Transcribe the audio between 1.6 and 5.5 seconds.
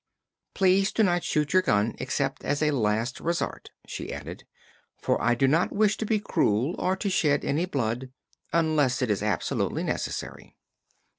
gun except as a last resort," she added, "for I do